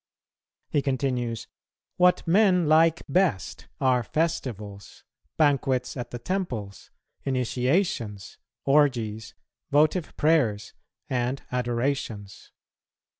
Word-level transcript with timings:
He 0.71 0.81
continues, 0.81 1.47
"What 1.97 2.27
men 2.27 2.67
like 2.67 3.03
best 3.07 3.67
are 3.79 4.01
festivals, 4.01 5.03
banquets 5.37 5.95
at 5.95 6.09
the 6.09 6.17
temples, 6.17 6.89
initiations, 7.23 8.39
orgies, 8.65 9.35
votive 9.69 10.17
prayers, 10.17 10.73
and 11.07 11.43
adorations. 11.51 12.51